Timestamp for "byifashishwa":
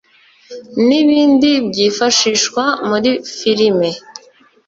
1.69-2.63